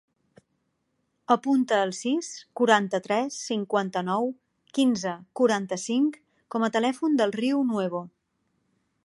[1.33, 2.29] Apunta el sis,
[2.61, 4.33] quaranta-tres, cinquanta-nou,
[4.79, 6.19] quinze, quaranta-cinc
[6.57, 8.03] com a telèfon del Riu Nuevo.